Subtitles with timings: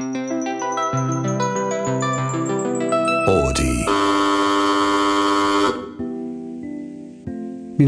[0.00, 0.14] 皆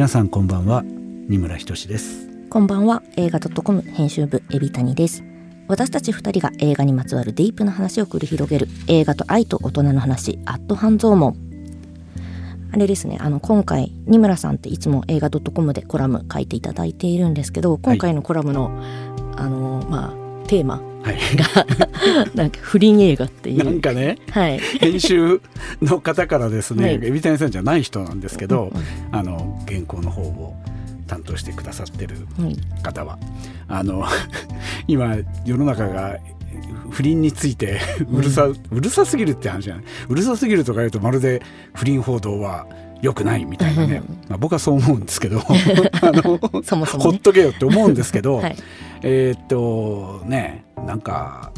[0.08, 0.82] さんこんばんは。
[1.28, 2.28] 三村仁志です。
[2.48, 3.04] こんばんは。
[3.16, 5.22] 映画 .com 編集部エビタニです。
[5.68, 11.36] 私たち二人が映画にまつわるディープな話を繰り広げる映画と愛と大人の話アット半蔵門。
[12.72, 13.18] あれですね。
[13.20, 18.86] あの今回二村さんっていつも映画 .com でコラム書いていただいているんですけど今回のコラムの、はい、
[19.36, 20.10] あのまあ
[20.48, 21.18] テーマはい、
[22.36, 23.64] なんか不倫映画っていう。
[23.64, 25.40] なんかね、はい、編集
[25.80, 30.54] の方からですね、はい、海老谷さんじゃない人なんですけど、うんうん、あの原稿の方を
[31.06, 32.16] 担当してくださってる
[32.82, 33.20] 方は、はい、
[33.68, 34.04] あの
[34.86, 36.18] 今世の中が
[36.90, 37.80] 不倫について
[38.12, 39.84] うるさ、うん、うるさすぎるって話じゃない。
[40.08, 41.42] うるさすぎるとか言うとまるで
[41.74, 42.66] 不倫報道は
[43.02, 45.40] 良くないみたいなね、まあ、僕はそう思うんですけど。
[46.02, 48.56] あのそもそも、ね、ほっとけよって思うんですけど、 はい、
[49.02, 51.52] えっとねなんか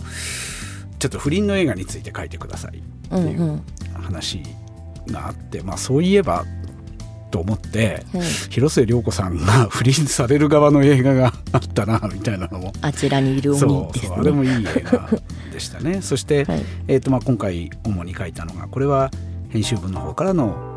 [0.99, 3.61] ちょっと不倫の映画について書いてくださいっていう
[3.95, 4.43] 話
[5.09, 6.45] があって、うんうん、まあそういえば
[7.33, 12.73] と思って、うん、広末涼子さんが不倫される側の映画があったなみたいなのも。
[12.83, 15.09] あちらにいる鬼、ね、そうそうあれもいい映画
[15.51, 16.03] でしたね。
[16.03, 19.11] そして、 はい、えーとまあ、今回主に書いたのがこれは
[19.49, 20.72] 編集部の方からの、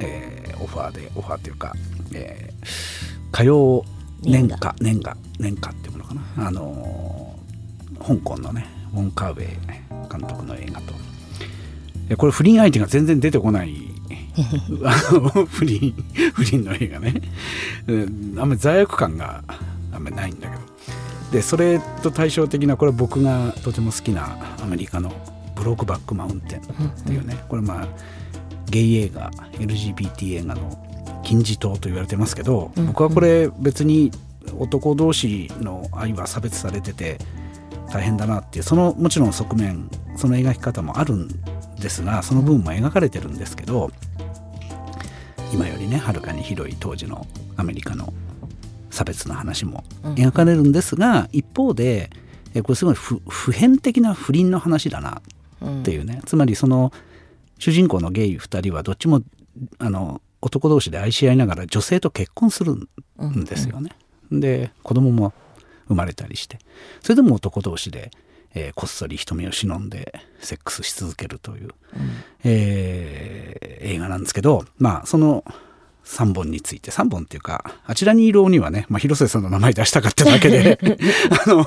[0.00, 1.74] えー、オファーでオファーというか、
[2.14, 2.66] えー、
[3.30, 3.84] 火曜
[4.22, 9.46] 年画年画年画っていうものかな、あのー、香港のねウォン・カーウェイ
[10.10, 10.94] 監督の映画と。
[12.16, 13.76] これ不倫相手が全然出てこない。
[15.48, 15.94] 不倫
[16.34, 17.14] 不倫の映画ね。
[18.38, 19.44] あんまり罪悪感が
[19.92, 20.62] あんまりないんだけど。
[21.30, 25.12] でそれと対照的なこれ僕がとても好きなアメリカの
[25.54, 26.62] 「ブロークバック・マウンテン」っ
[27.04, 27.36] ていうね。
[27.48, 27.88] これまあ
[28.70, 34.10] ゲイ映画 LGBT 映画の金字塔と言われてますけど僕はこれ別に
[34.58, 37.18] 男同士の愛は差別されてて
[37.92, 41.28] 大変だなっていうそのもちろん側面その描き方もあるん
[41.80, 43.90] ですがその部分も描かれてるんですけど
[45.52, 48.12] 今よりねはるかに広い当時のアメリカの
[48.90, 52.10] 差別の話も描かれるんですが、うん、一方で
[52.62, 55.22] これすごい普遍的な不倫の話だな
[55.64, 56.92] っていうね、うん、つまりその
[57.60, 59.22] 主人公のゲイ2人はどっちも
[59.78, 63.92] あの男同士で愛し合いながら女性と結婚するんですよね。
[64.32, 65.32] うん、で子供も
[65.86, 66.58] 生まれたりして。
[67.02, 68.10] それでも男同士で
[68.54, 71.70] えー、こっそり瞳を忍んでセックスし続けるという、うん、
[72.44, 75.44] えー、映画なんですけどまあその
[76.04, 80.78] 3本について3本っていうかあちらにいる鬼はね、まあ、広瀬さんの名前出したかっただけで
[81.46, 81.64] あの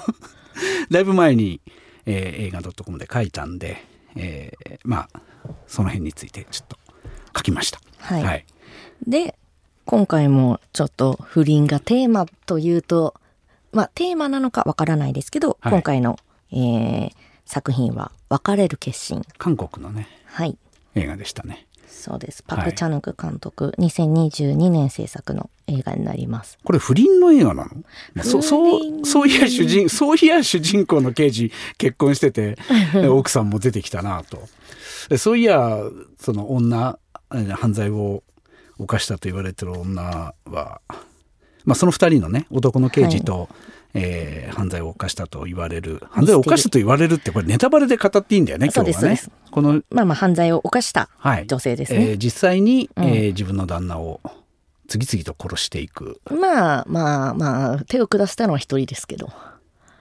[0.90, 1.62] だいぶ前に、
[2.06, 3.86] えー、映画 .com で書いたんで、
[4.18, 5.22] えー、まあ
[5.68, 6.78] その辺についてちょっと
[7.36, 7.80] 書きました。
[8.00, 8.46] はい、はい、
[9.08, 9.36] で
[9.86, 13.16] 今回もちょっと不倫がテーマというと
[13.72, 16.18] まあテーマなのかわからないですけど、はい、今回の
[16.54, 17.12] えー、
[17.46, 20.58] 作品は「別れる決心」韓国のね、はい、
[20.96, 21.66] 映画でしたね。
[21.88, 22.44] そうです。
[22.44, 26.58] パク・チャヌク監督、はい、2022年制作の映画になります。
[26.64, 27.70] これ不倫の映画なの、
[28.14, 32.58] まあ、そそうそういや主人そういや主人公の刑事結婚してて
[33.10, 34.50] 奥さんも出てきたなと
[35.18, 35.80] そういや
[36.20, 37.00] その女
[37.30, 38.24] 犯罪を
[38.78, 40.82] 犯したと言われてる女は、
[41.66, 43.48] まあ、その2人のね男の刑事と、はい。
[43.96, 49.22] えー、犯罪を犯したと言われる犯罪を犯したと言われるってこれネタバレで語っていいんだよね今日はね。
[49.52, 51.10] このまあまあ犯罪を犯した
[51.46, 54.20] 女性ですね、はい、えー、実際に、うん、えー、自分の旦那を
[54.88, 56.20] 次々と殺していく。
[56.32, 59.32] まあまあまあ手を下したのは一人ですけど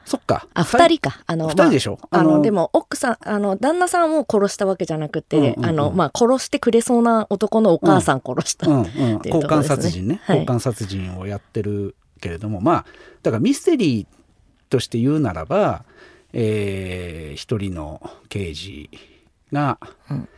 [0.05, 0.47] そっか。
[0.55, 0.99] あ、二人？
[0.99, 1.23] か。
[1.27, 8.87] あの、二人でしょ、まあ、あの、でも、奥さん、あの、旦那さんを殺したわけじゃなくて、うんうんうん、あの、まあ、殺してくれそうな男のお母さん殺した、うんうんうん、
[9.25, 12.85] 交換殺人ね、交換殺人をやってるけれども、まあ、
[13.23, 14.07] だからミステリー
[14.71, 15.85] として言うならば、
[16.33, 18.91] えー、一人の刑事
[19.53, 19.79] が、
[20.11, 20.29] うん、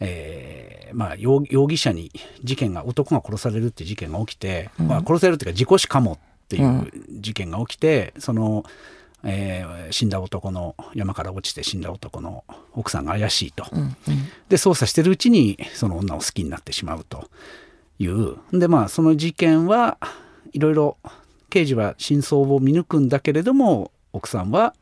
[0.00, 2.10] えー、まあ、容疑者に
[2.42, 6.90] 事件が男が殺されるっていう事件が起きて、うん、まあ、殺されるっていうか事故死かもっていう
[7.20, 8.64] 事件が起きて、その、
[9.28, 13.96] えー、死んだ男の山から落ちて死んだ男の奥さんが怪しいと、うんうん、
[14.48, 17.28] で捜査してるうちにその女を好きになってしまうと
[17.98, 18.36] いう。
[18.52, 19.98] でまあその事件は
[20.52, 20.96] いろいろ
[21.50, 24.74] 刑事は真相を見抜くんだけれども奥さんは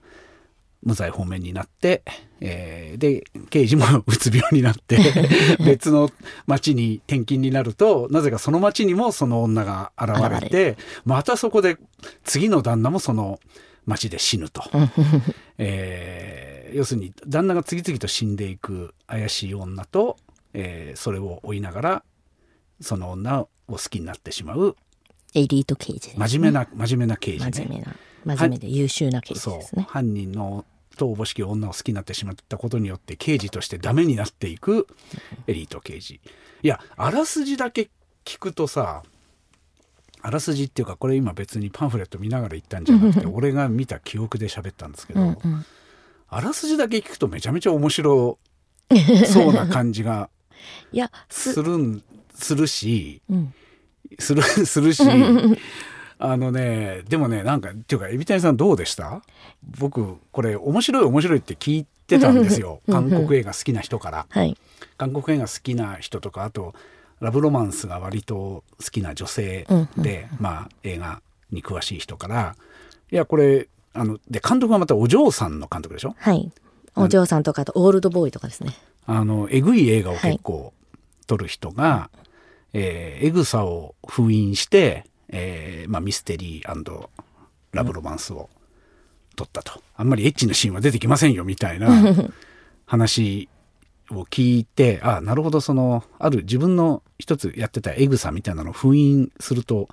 [0.83, 2.03] 無罪方面になって、
[2.41, 4.99] えー、で刑事もうつ病になって
[5.65, 6.11] 別の
[6.47, 10.77] 町に転勤になるとなぜかその町にもその女が現れて
[11.07, 11.79] またそこで
[12.25, 13.41] 次の旦那もその
[13.87, 14.63] 町で死ぬと、
[15.59, 20.17] えー、要するに旦那が次々と死んでいく怪しい女と、
[20.53, 22.05] えー、それを追いながら
[22.81, 24.77] その女を好きになってしまう
[25.35, 29.87] エリート刑事ね、真面目な真面目な刑事、ね、真面目な真面目で優秀な刑事ですね。
[29.89, 30.65] 犯人の
[30.97, 34.87] とおぼしき女を好きになってしまったことによって刑事としてダメになっていく
[35.49, 36.21] エリート刑事。
[36.63, 37.91] いやあらすじだけ
[38.25, 39.03] 聞くとさ
[40.27, 45.67] あらすじっていうかこれ今別にパンフレット見ながら言ったんじゃなくて俺が見た記憶で喋ったんですけど、うんうん。
[46.31, 48.39] あらすじだけ聞くとめちゃめちゃ面白
[49.27, 50.31] そうな感じが
[50.93, 52.03] いやす、するん
[52.35, 53.55] するしうん、
[54.19, 55.03] するするし
[56.19, 59.23] あのねでもねなんかっていうか海老谷さんどうでした？
[59.79, 62.81] 僕これ面白い面白いって聞いてたんですよ。
[62.91, 64.27] 韓国映画好きな人から。
[64.31, 64.57] はい。
[64.97, 66.75] 韓国映画好きな人とかあと
[67.25, 72.55] ラブロマンスが割と好きな女性うんうんで、まあ映画に詳しい人から
[73.11, 76.15] いやこれあので監督はまたお嬢さんの監督でしょ？
[76.19, 76.51] はい。
[76.97, 78.73] お嬢さんとかあとオールドボーイとかですね。
[79.07, 80.73] あのえぐい映画を結構
[81.27, 82.09] 撮る人が、
[82.73, 87.09] えーエグさを封印して、えーまあ、ミステリー
[87.73, 88.49] ラブロマンスを
[89.37, 91.89] 撮ったと、あんまりエッチなシーンは出てきませんよみたいな
[92.87, 93.49] 話
[94.11, 99.89] を聞いてあなるほどそのある自分の一つやってたエグさみたいなのを封印すると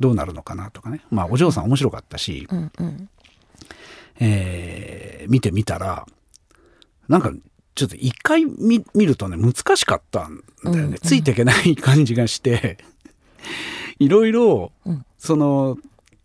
[0.00, 1.02] どうなるのかなとかね。
[1.10, 3.08] まあお嬢さん面白かったし、うんうん。
[4.18, 6.04] えー見てみたら
[7.08, 7.32] なんか
[7.76, 10.98] ちょっと一回見見るとね難しかったんだよね、うんうん。
[10.98, 12.78] ついていけない感じがして
[14.00, 15.06] いろいろうん。
[15.18, 15.78] その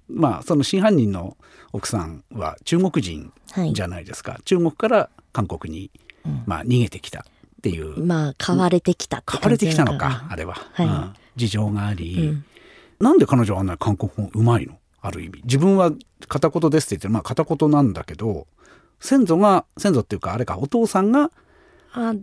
[0.10, 1.38] まあその真犯人の
[1.72, 3.74] 奥さんは中国人はい。
[3.74, 6.07] じゃないですか、中国から韓国に、うん
[6.46, 7.24] まあ、逃げてきたっ
[7.62, 8.04] ていう。
[8.04, 10.86] まあ買われてきた買われてきたのかあれは、はい。
[10.88, 11.14] うん。
[11.36, 12.46] 事情があり、うん。
[13.00, 14.78] なんで彼女はあんなに韓国語うまいの？
[15.02, 15.42] ある意味。
[15.44, 15.92] 自分は
[16.28, 18.48] 片言ですって言ってまあ片言なんだけど
[19.00, 21.32] 先祖が先祖っていうかあれかお父さんが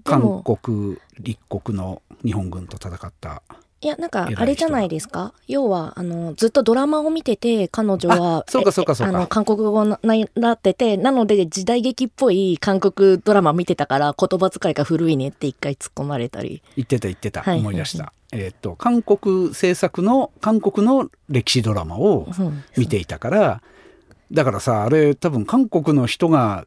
[0.05, 0.43] 韓も。
[0.43, 3.43] 国立国の日本軍と戦った
[3.85, 5.35] いやなんかあれじゃないですか？
[5.47, 9.13] 要はあのずっとドラマを見てて彼女はあそうかそうかそうか。
[9.13, 16.63] えあの韓国語をな習っててなので時代劇っぽい韓国ドラマ見てたから言葉遣いが古いねって一回突っ込まれたり。
[16.77, 17.59] 言ってた言ってた、はい。
[17.59, 22.65] 思い出した、えーっと韓国制作の韓国の歴史ドラマをうん。
[22.79, 23.61] 見ていたから
[24.33, 26.67] だからさあれ多分韓国の人が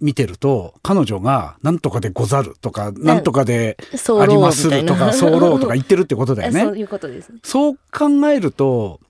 [0.00, 6.62] 見てると彼女が「なんとかでござる」とか「なんとかでそうありまする」とか「候とか言ってるってことだよね。
[6.62, 7.30] そういうことです。
[7.30, 9.00] ねそう考えると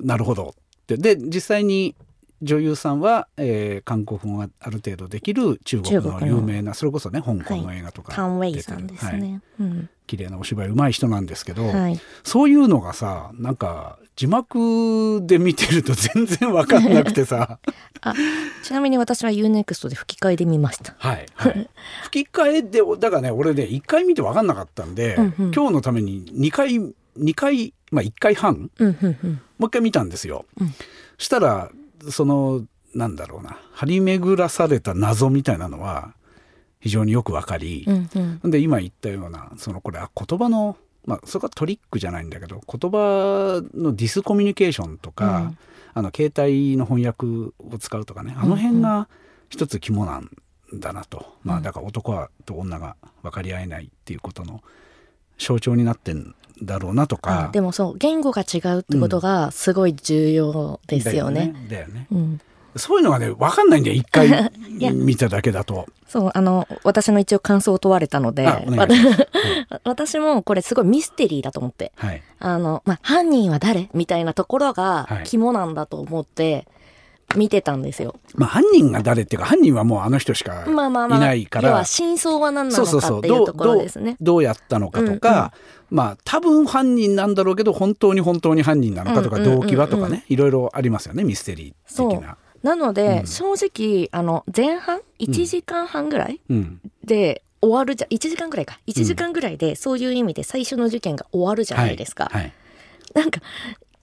[0.00, 0.96] なるほどって。
[0.96, 1.94] で実際に
[2.42, 9.20] 女優さんは、えー韓国語がある程度できる中国の有名なそれこそね香港の映画とかタン・ウェイさんですはい。
[9.20, 9.90] ね、うん。
[10.06, 12.00] 綺麗なお芝居うまい人なんですけど、はい。
[12.24, 17.58] そういうのがさなんか字幕で見てると 全然わかんなくてさ。
[18.02, 18.14] あ
[18.62, 20.94] ちなみに私は UNEXT で吹き替えで見ました。
[20.98, 21.70] はい、はい、
[22.04, 25.52] 吹き替えでだからね俺ね1回見てわかんなかったんで、うんうん。
[25.54, 26.80] 今日のために2回
[27.18, 28.70] 2回まあ1回半？
[28.78, 29.40] うんうんうん。
[29.58, 30.44] もう一回見たんですよ。
[30.60, 30.74] うん。
[31.18, 31.70] したら
[32.10, 32.64] その
[32.94, 36.14] なんだろうな張り巡らされた謎みたいなのは
[36.80, 38.10] 非常によくわかり、うん
[38.42, 38.50] うん。
[38.50, 45.58] で今言ったようなそのこれあ言葉のまあそれがトリックじゃないんだけど言葉のディスコミュニケーションとか、うん。
[45.94, 49.08] あの携帯の翻訳を使うとかねあの辺が
[49.48, 50.30] 一つ肝なん
[50.74, 54.62] だなと、まあだから男はと女が分かり合えないっていうことの
[55.38, 57.48] 象徴になってんだろうなとか。
[57.48, 61.54] あでもそう言語が違うってことがすごい重要ですよね。
[61.68, 62.06] だよね。
[62.10, 62.40] うん、
[62.76, 64.30] そういうのがね分かんないんだよ一回
[64.78, 64.92] や。
[64.92, 65.86] 見ただけだと。
[66.08, 68.90] そうあの私の一応感想を問われたのであお願い
[69.82, 71.92] 私もこれすごいミステリーだと思って。
[71.96, 72.22] はい。
[72.38, 76.66] あの、まあ、犯人は誰みたいなところがはい肝なんだと思って
[77.34, 78.14] 見てたんですよ。
[78.34, 81.18] まあ犯人が誰っていうか犯人はもうあの人しかまあまあまあ。
[81.18, 81.70] いないから。
[81.70, 84.16] 要は真相は何なのかっていうところですね。
[84.20, 85.52] どうやったのかとか、
[85.90, 92.36] まあ多分犯人なんだろうけど本当に本当に犯人なのかとか、うんうんうんうん動機はとかねいろいろありますよねミステリー的な。
[92.62, 93.26] なので、うん。
[93.26, 96.80] 正直あの前半1時間半ぐらいうん。
[97.04, 98.80] で終わるじゃ1時間ぐらいか。
[98.86, 102.28] 1時間ぐらいでそういう意味で最初の事件が終わるじゃないですか。
[102.32, 102.52] はいはい。
[103.14, 103.40] なんか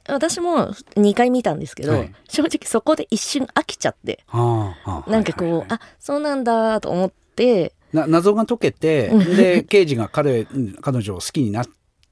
[0.07, 2.13] 私も2回見たんですけど、はい。
[2.27, 4.23] 正直そこで一瞬飽きちゃって。
[4.27, 5.59] はあはあなんかこう、はいはい。
[5.59, 9.35] はいあそうなんだと思ってな謎が解けてうん。
[9.35, 11.65] で刑事が彼うん彼女を好きになっ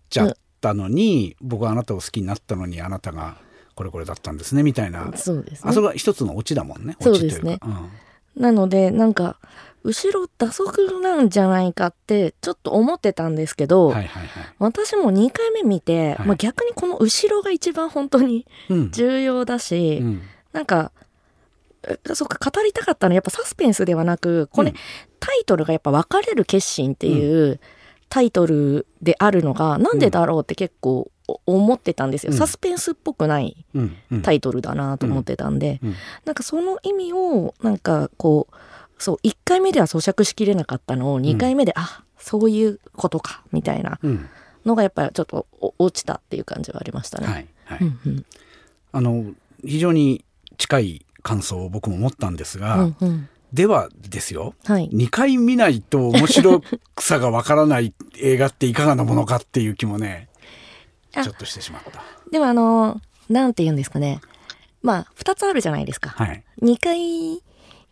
[0.10, 3.38] ちゃったのに、僕はあなたを好きになったのにあなたが
[3.76, 5.70] これこれだったんですねみたいな、そうですね。
[5.70, 7.58] あそこが一つのオチだもんねそうですね。
[7.58, 8.42] かうん。
[8.42, 9.38] なのでなんか
[9.84, 14.54] 後ろ打足なんじゃないかってちょっと思ってたんですけど、はいはいはい。
[14.60, 16.28] 私も2回目見て、はい。
[16.28, 18.92] まあ、逆にこの後ろが一番本当にうん。
[18.92, 20.22] 重要だし、うん。
[20.54, 21.11] なんかえ
[22.14, 24.76] そうか語りたかったのはやっぱサスペンスではなくこれ、うん。
[25.20, 27.60] タイトルがやっぱ「別れる決心」っていう
[28.10, 31.12] タイトルであるのがなんでだろうって結構
[31.46, 32.38] 思ってたんですよ、うん。
[32.38, 33.96] サスペンスっぽくないうん。
[34.12, 34.22] うん。
[34.22, 35.96] タイトルだなと思ってたんで、うん。
[36.26, 38.56] なんかその意味をなんかこう
[38.98, 44.30] そう1回目では咀嚼しきれなかったのを2回目で、あそういうことかみたいなうん。
[44.66, 47.28] のがやっぱりちょっとお落ちたっていう感じはありましたね。
[47.28, 48.26] はいはい、うんうん。
[48.92, 49.26] あの
[49.66, 50.24] 非常に
[50.58, 56.62] 近い感想を僕も持ったんですが、うんうんではですよはい、2回見ないと面白
[56.98, 60.30] さがわからない 映画っていかがなものかっていう気もね
[61.14, 62.02] あちょっとしてしまった。
[62.32, 64.22] でもあのなんて言うんですかね
[64.82, 66.12] まあ2つあるじゃないですか。
[66.12, 67.44] はい、2回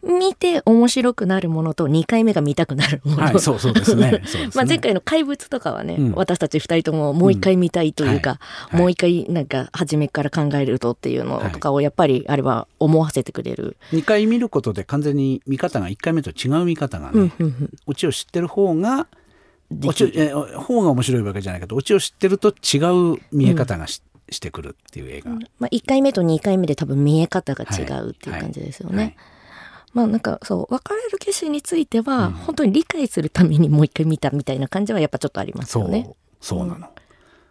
[0.01, 4.21] 見て面白くなるものと2回目が見たくなるもの、はい、そう そうですね。
[4.55, 6.11] まあ、前回の怪物とかはね、うん。
[6.13, 8.39] 私たち2人とももう一回見たいというか、
[8.69, 8.77] はい。
[8.77, 13.75] もう一回なんか初めから考えるとっていうのとかをやっぱりあれは思わせてくれる。
[13.91, 17.69] 2回見ることで完全に見方が1回目と違う見方がね、うんうんうん。
[17.85, 19.07] オチを知ってる方が
[19.69, 22.77] でオチえ方が面白いわけじゃないけどオチを知ってると違
[23.15, 25.31] う見え方がし,、してくるっていう映画。
[25.31, 28.97] まあ、1回目と2回目で多分見え方が違うっていう感じですよね。
[28.97, 29.15] はい
[29.93, 36.09] まあなんかそう別れる決心については、本当に理解するためにもう一回見たみたいな感じはやっぱちょっとありますそうよね。
[36.39, 36.87] そうなの。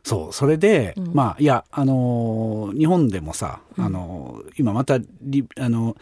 [0.04, 1.14] そうそれで、うん。
[1.14, 5.96] まあいやあのー日本でもさ、あのー今またリあの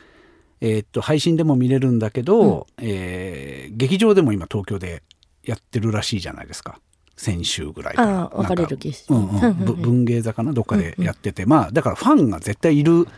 [0.61, 5.03] えーっと配信でも見れるんだけど、えー劇場でも今東京で
[5.43, 6.81] やってるらしいじゃないですか。
[7.17, 8.21] 先週ぐらいから。
[8.21, 9.17] ああ別れる決心。
[9.17, 10.53] うんうん、ぶ文芸座かな？
[10.53, 13.09] どっかでやってて、まあだからファンが絶対いる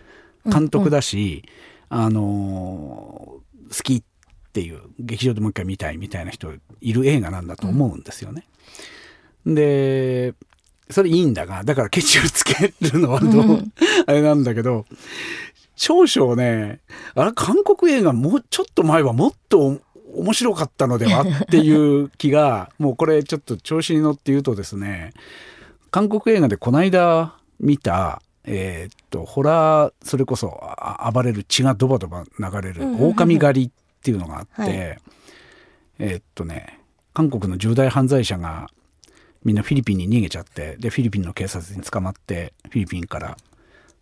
[0.51, 1.43] 監督だし、
[1.89, 3.39] あのー
[3.71, 4.03] 好きっ
[4.53, 8.45] ていう劇場でもう一回見たいみたいな人いる映画なんだと思うんですよね。
[9.47, 10.35] で
[10.91, 13.63] それいいんだがだからケチをつけるのはどう、
[14.07, 14.87] あれなんだけど
[15.77, 16.81] 少々ね
[17.15, 19.81] あれ韓国映画もうちょっと前はもっと
[20.15, 25.13] 面白かったのではっていう気がもうこれちょっと調子に乗って言うとですね
[25.91, 33.71] 韓国映画でこの間見たえーっとホラーそれこそあ暴れる血がドバドバ流れる狼狩りっ
[34.03, 36.81] ていうのがあって、はいえーっとね
[37.13, 38.69] 韓国の重大犯罪者が
[39.45, 43.37] みんなフィリピンに逃げちゃってでフィリピンの警察に捕まってフィリピンから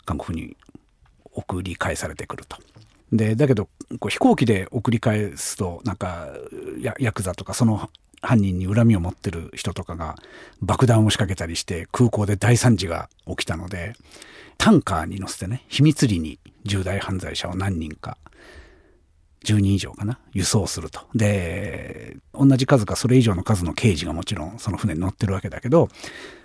[0.05, 0.57] 韓国に
[1.33, 2.57] 送り返されてくると。
[3.13, 3.69] でだけど
[4.01, 6.29] こう飛行機で送り返すとなんか
[6.81, 7.89] ヤヤクザとかその
[8.21, 10.17] 犯人に恨みを持ってる人とかが
[10.61, 13.95] 爆弾を仕掛けたりして空港で大惨事が起きたので
[14.59, 18.19] タンカーに乗せてね秘密裏に重大犯罪者を何人か
[19.45, 21.01] 10人以上かな輸送すると。
[21.15, 25.89] で同じ数かそれ以上の数の刑事がもちろんその船に乗ってるわけだけど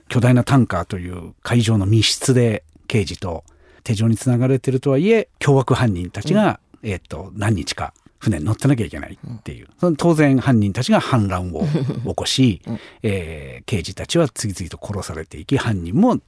[0.07, 3.43] 巨大なタンカーという海上の密室で刑事と
[3.83, 11.65] 手錠につながれてるとはいえ凶悪犯人たちが、えっと何日か船に乗ってなきゃいけないっていう、その当然犯人たちが反乱を
[12.05, 12.61] 起こし、
[13.01, 16.19] えー刑事たちは次々と殺されていき犯人も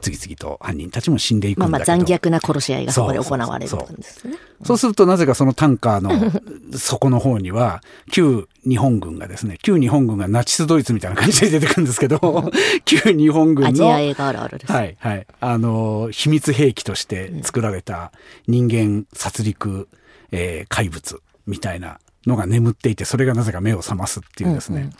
[0.00, 4.36] 次々と犯人たちも死んでいくまあんだけど、まあ残虐な殺し合いがそこで行われるそうですね。
[4.62, 4.78] そう。
[4.78, 6.32] するとなぜかそのタンカーの
[6.76, 12.50] 底の方には旧日本軍がですね旧日本軍がナチスドイツみたいな感じで出てくるんですけど
[12.84, 14.72] 旧日本軍のアジア映画あるあるです。
[14.72, 15.26] はいはい。
[15.40, 18.12] あの秘密兵器として作られた
[18.46, 19.86] 人間殺戮、
[20.32, 24.92] えー怪物みたいなのが眠っていてそれがなぜか目を覚ますっていうですね、うんうん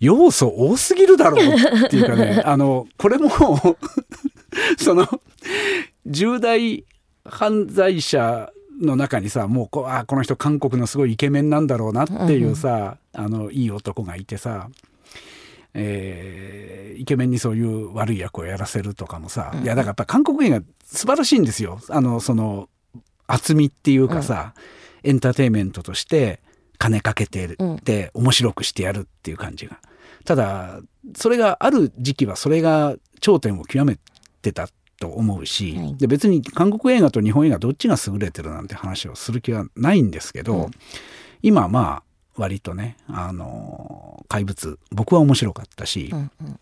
[0.00, 1.46] 要素多すぎるだろう
[1.86, 3.30] っていうかね あのこれも
[4.78, 5.08] その
[6.06, 6.84] 重大
[7.24, 14.68] 犯罪者の中にさもうこうあこの人韓国のすごいイケメンなんだろうなっていうさ、あのいい男がいてさ、
[15.74, 21.80] えーイケメンにそういう悪い役をやらせるとかもさ、いやだからやっぱ韓国映画素晴らしいんですよ。
[21.88, 22.68] あのその
[23.26, 24.54] 厚みっていうかさ、
[25.02, 26.40] エンターテインメントとして
[26.78, 27.76] 金かけてうん。
[27.76, 29.78] で面白くしてやるっていう感じが。
[30.24, 30.80] ただ
[31.16, 33.98] それがある時期はそれが頂点を極め
[34.42, 35.96] てたと思うし、はい。
[35.96, 40.70] で別に韓国映画と日本映画どっちが優れてるなんて話をする気はないんですけど、うん。
[41.42, 42.02] 今まあ
[42.36, 46.60] 割とねあの怪物僕は面白かったし、うんうん。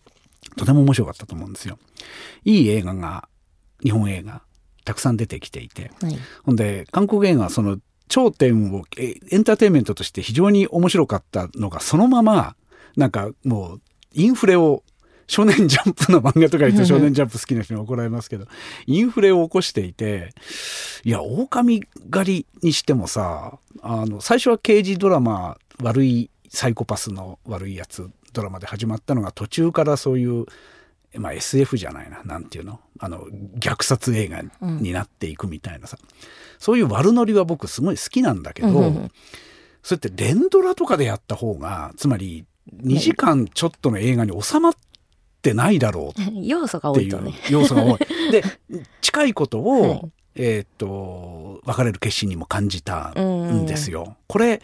[0.57, 1.79] とても面白かったと思うんですよ。
[2.43, 3.27] いい映画が
[3.81, 4.41] 日本映画
[4.85, 5.91] たくさん出てきていて。
[6.01, 6.17] はい。
[6.43, 7.77] ほんで韓国映画はその
[8.13, 12.55] 頂点をえエンターテインメントとして非常に面白かったのがそのまま
[12.95, 13.81] なんかもう
[14.13, 14.83] インフレを
[15.25, 18.45] 少年ジャンプの漫画とか言って少年ジャンプ好きな人に怒られますけど
[18.85, 20.29] インフレを起こしていて
[21.03, 30.45] いや狼狩りにしてもさあの最初は刑事ドラマ悪いサイコパスの悪いやつドラマで始まったのが途中からそういう、
[31.15, 32.79] まあ、SF じゃないななんていうの？
[32.99, 33.25] あの
[33.57, 35.97] 虐殺映画になっていくみたいなさ、
[36.63, 39.11] そういう悪ノリは僕すごい好きなんだけど、うん
[39.85, 47.33] そうやって連ドラとかでやった方がつまり2時間ちょっとの映画に収まっってないだろう 要素がっていう多いとね。
[47.49, 47.99] 要素が多い。
[48.31, 48.43] で
[49.01, 54.15] 近いことを、はいえーっと別れる決心にも感じたうんんですよ。
[54.27, 54.61] これ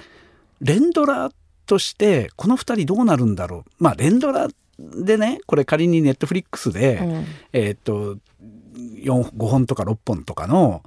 [0.62, 1.32] 連ドラ
[1.66, 4.48] としてこの2人どうなるんだろうまあ連ドラ
[4.80, 8.18] でねこれ仮にネットフリックスで、うんえーっと
[8.80, 10.82] 4 5本とか6本とかの、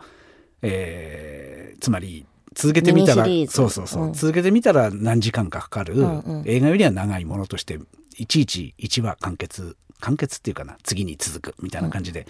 [0.63, 1.53] えー
[1.83, 4.13] つまり続けてみたらそうそうそう、うん。
[4.13, 6.45] 続けてみたら何時間かかかる、うんうん。
[6.47, 7.81] 映画よりは長いものとして
[8.19, 12.27] いちいち1話完結完結っていうかな次に続くみたいな感じで、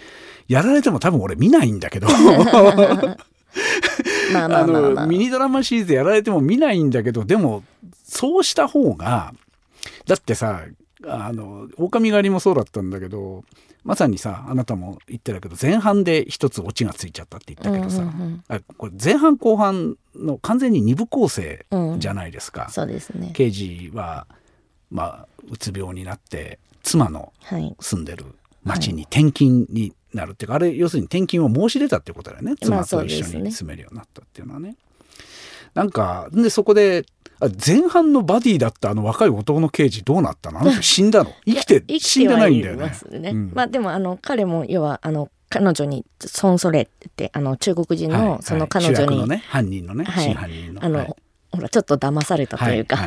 [0.47, 2.07] やられても多分俺見ないんだけど。
[4.33, 5.05] まあまああまあまあ。
[5.05, 7.63] のミニドラマシリーズやられても見ないんだけどでも
[8.03, 9.33] そうした方が
[10.07, 10.63] だってさ
[11.05, 13.43] あの狼狩りもそうだったんだけど
[13.83, 22.69] まさにさあなたも言ってたけど前半で一つオチがついちゃったって言ったけどさ、うんうんあこれ前半後半の完全に二部構成うんじゃないですか。
[22.69, 23.31] そうですね。
[23.33, 24.27] 刑事は、
[24.91, 27.75] まあ、うつ病になって妻のはい。
[27.79, 28.25] 住んでる
[28.63, 34.75] 町に転勤になるっていうか、あれ要するに転勤を申し出たってことだよねま妻と一緒に住めるようになったっていうのはね。
[35.73, 37.22] なんかでそこであ
[37.65, 40.61] 前半のバディだったあの若い男の刑事どうなったの？
[40.61, 41.31] あの人 死んだの？
[41.45, 42.93] 生きて死んでないんだよね。
[43.11, 43.17] ま。
[43.17, 43.51] うん。
[43.53, 50.25] まあでもあの彼も要はあの彼女にソンソレってあの中国人はいのその彼はい主女に、役のね犯人のね、はい。
[50.25, 50.83] 真犯人の。
[50.83, 51.15] あの、はい。
[51.51, 52.97] ほらちょっと騙されたというか、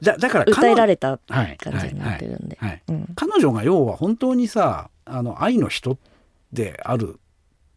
[0.00, 2.56] だだから訴えられたはい感じになってるんで。
[3.16, 5.98] 彼女が要は本当にさあの愛の人
[6.52, 7.18] である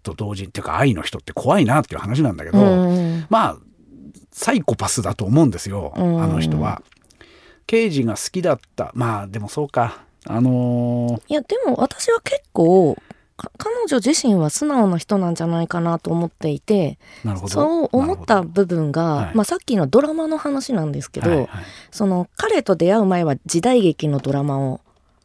[0.04, 3.26] と同時にっていうか愛の人って怖いなっていう話なんだけど、うん。
[3.32, 3.58] まあ
[4.34, 6.22] サイコパスだと思うんですよ、うん。
[6.22, 6.82] あの人は。
[7.66, 8.92] 刑事が好きだった。
[8.94, 10.04] まあでもそうか。
[10.26, 12.98] あのいやでも私は結構
[13.36, 16.98] か彼女自身は素直な人なんじゃないかなと思っていて
[17.48, 19.36] そう思った部分が、はい。
[19.36, 21.64] まあ、さっきのドラマの話なんですけど、ほはいはい。
[21.92, 24.82] その彼と出会う前は時代劇のドラマを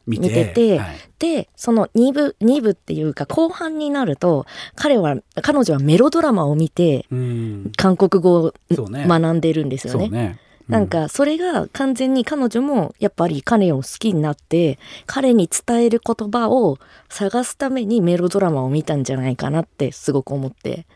[0.09, 0.97] 見見ててはい。
[1.19, 7.73] でその2部2部っていうか後半になると彼は彼女はメロドラマを見てうん。
[7.77, 8.53] 韓国語を
[8.89, 9.07] ね。
[9.07, 10.39] 学んでるんですよね。
[10.69, 16.79] なんかそれが完全に彼女もやっぱり彼を好きになって彼に伝える言葉を
[17.09, 20.87] 探すためにメロドラマを見たんじゃないかなってすごく思って。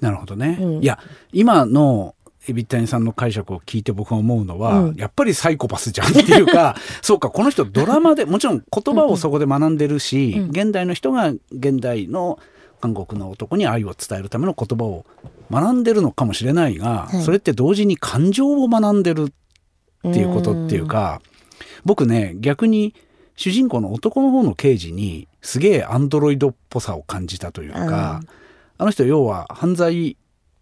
[0.00, 0.82] なるほどね、うん。
[0.82, 0.98] いや
[1.32, 2.14] 今の
[2.48, 4.94] エビタニさんの解釈を聞いて僕が思うのは、うん。
[4.96, 10.42] やっぱりサイコパスじゃんっていうか そうかこの人ドラマでもちろん言葉をそこで学んでるし、うん。
[10.44, 12.38] うん現代の人が現代の
[12.80, 15.04] 韓国の男に愛を伝えるための言葉を
[15.50, 17.22] 学んでるのかもしれないが、はい。
[17.22, 19.32] それって同時に感情を学んでる
[20.08, 21.20] っていうことっていうか、
[21.84, 22.94] 僕ね逆に
[23.36, 28.20] 主人公の男の方の刑事にすげえアンドロイドっぽさを感じたというか、
[28.78, 30.16] あの人要は犯罪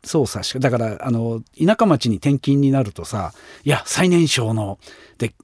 [0.06, 3.32] 捜査しかだからあの田舎町に転勤になるとさ
[3.64, 4.78] いや最年少の
[5.18, 5.34] で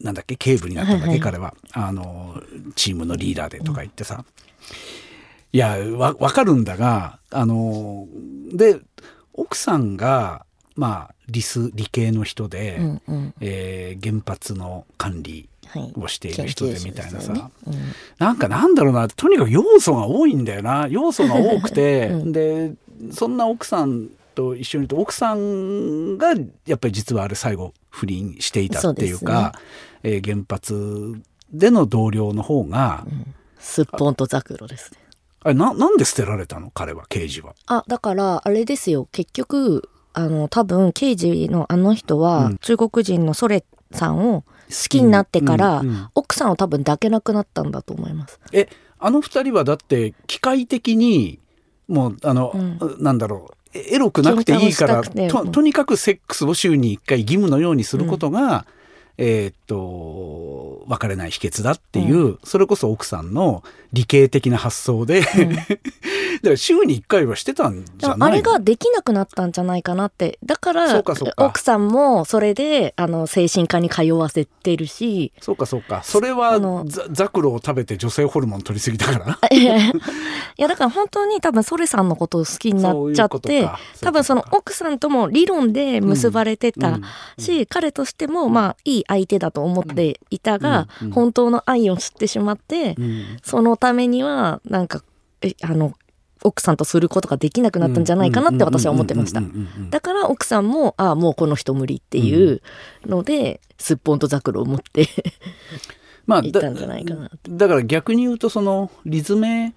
[0.00, 1.32] なんだっけ警部になったんだっけ、はいはい。
[1.32, 1.54] 彼は。
[1.72, 2.42] あの
[2.74, 4.24] チームのリーダーでとか言ってさ、
[5.52, 8.06] いやわ分かるんだがあの
[8.52, 8.80] で
[9.34, 13.34] 奥さんがまあ理数理系の人で、うんうん。
[13.40, 15.92] えー原発の管理はい。
[15.96, 17.74] をしている人でみたいなさ、ねうん。
[18.18, 19.06] なんかなんだろうな。
[19.08, 20.88] とにかく要素が多いんだよな。
[20.88, 22.32] 要素が多くて、 うん。
[22.32, 22.72] で
[23.12, 26.34] そんな奥さんと一緒にいると奥さんが
[26.66, 29.52] やっぱり実はあれ最後不倫していたっていうか
[30.02, 31.20] えー原発
[31.52, 33.04] での同僚の方が、
[33.58, 34.98] すっぽんとザクロですね。
[35.42, 36.70] あれななんで捨てられたの？
[36.70, 37.54] 彼は刑事は。
[37.66, 48.38] あだからあれですよ結局あの多分刑事のあの人は、うん中国人のソレさんを好きになってから、うんうん奥さんを多分抱けなくなったんだと思います。
[48.52, 51.40] えあの二人はだって機械的に
[51.90, 53.02] もうあの、うん。
[53.02, 53.54] なんだろう。
[53.72, 58.66] えエロくなくていいからととにかくセックスを週に1回義務のようにすることが、
[59.16, 65.28] えーっと別れない秘訣だっていう、それこそ奥さんの理系的な発想で、だ
[66.42, 68.26] から週に1回はしてたんじゃないの？
[68.26, 70.38] あれができなくなったんじゃないかなって。
[70.44, 71.02] だから
[71.36, 75.32] 奥さんもそれであの精神科に通わせてるし。
[75.40, 76.02] そうかそうか。
[76.04, 79.38] それはザザクロを食べて女性ホルモン取りすぎだから？
[79.56, 83.78] いやだから本当に多分ソレさんのことを好きになっちゃってか。
[84.00, 87.02] 多分その奥さんとも理論で結ばれてた、うん。
[87.38, 91.06] し、彼としてもまあいい相手だと思っていたが、うん。
[91.08, 91.12] うん。
[91.12, 93.38] 本当の愛を知ってしまって、うん。
[93.42, 95.02] そのためにはなんか
[95.42, 95.94] えあの
[96.42, 99.42] 奥さんとすることができなくなったんじゃないかなって私は思ってました。
[99.90, 102.62] だから奥さんもああもうこの人無理っていう
[103.06, 105.08] ので、すっぽんとザクロを持って
[106.26, 107.30] まあいったんじゃないかな。
[107.48, 109.74] だから逆に言うとそのリズメ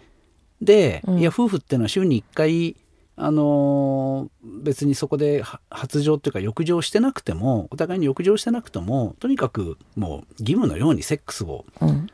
[0.62, 2.76] で、うんいや夫婦ってのは週に1回
[3.15, 11.65] あの別にそこで発情っていうか浴場してなくてもお互いに浴場してなくてもとにかくもう義務のようにセックスを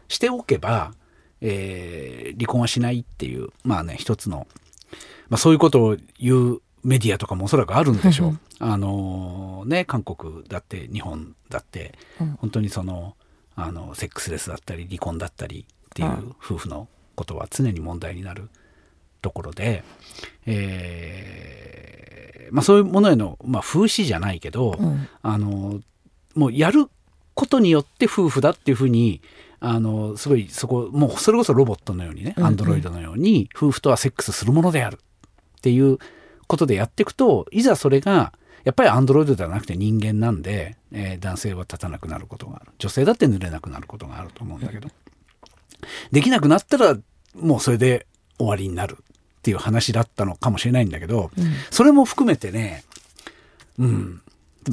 [0.10, 0.96] しておけば、うん、
[1.42, 4.48] えー、離婚はしないっていうまあね一つの、
[5.30, 8.40] まあ、そういうことを言うメディアとかもおそらくあるんでしょう。
[8.60, 13.16] あのね韓国だって日本だって、うん、本当にその
[13.56, 18.50] あのセックスレスだったり離婚だったりっていう夫婦のことは常に問題になる
[19.22, 19.84] ところで、
[20.46, 25.80] えーまあ、そういうものへの、まあ、風刺じゃないけど、うん、あの
[26.36, 26.90] もうやる
[27.34, 29.22] ことによって夫婦だっていうふうに
[29.62, 35.98] あのすごいそこもうそれこそロボットのようにね、アンドロイドのように夫婦とはセックスするものであるっていう
[36.48, 42.72] ことでやっていくといざそれがやっぱりアンドロイドではなくて人間なんで、えー、男性は立たなくなることがある。
[42.78, 44.90] 女性だって濡れなくなることがあると思うんだけど、
[46.12, 46.98] できなくなったら
[47.36, 48.06] もうそれで
[48.38, 52.84] 終わりになるっていう話だったのかもしれないんだけど、うん、それも含めてね
[53.78, 54.22] うん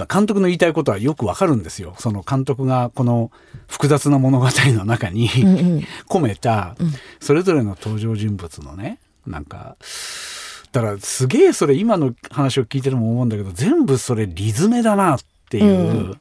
[0.04, 1.94] 監督の言いたいことはよくわかるんですよ。
[1.98, 3.30] その監督がこの
[3.66, 5.28] 複雑な物語の中に
[6.09, 6.76] 込めた
[7.20, 9.76] それぞれの登場人物のねなんか
[10.72, 16.18] だからすげえそれ今の話を聞いてるも思うんだけど全部それリズメだなっていう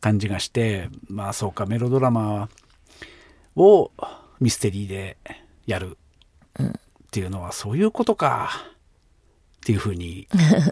[0.00, 2.48] 感じがして、うん、まあそうかメロドラマ
[3.56, 3.90] を
[4.38, 5.16] ミステリーで
[5.66, 5.98] やる
[6.62, 6.66] っ
[7.10, 8.50] ていうのはそういうことか
[9.60, 10.26] っていうふうに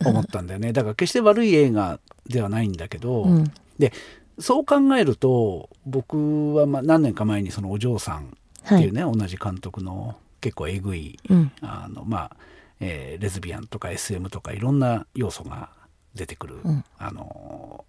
[0.07, 0.73] 思ったんだよね。
[0.73, 3.93] だから決して悪い映画ではないんだけど、うん、で
[4.39, 12.37] そう考えると僕はまあ何年か前にそのお嬢さんっていうね、はい、同じ監督の結構えぐい、うん、あのまあ、
[12.81, 15.71] えー、レズビアンとか SM とかいろんな要素が
[16.15, 17.85] 出てくる、うん、あの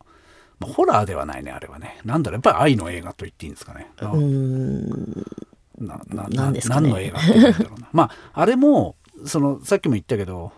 [0.61, 1.99] ホラーではないねあれはね。
[2.03, 3.89] なんだろうやっぱり愛の映画と言っていいんですかね。
[5.79, 7.89] ななな、ね、何の映画って言うんだろうな。
[7.93, 10.51] まああれもそのさっきも言ったけど